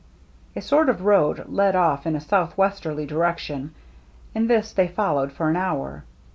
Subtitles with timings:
[0.29, 3.75] '* A sort of road led oflF in a southwesterly direction,
[4.33, 6.05] and this they followed for an hour.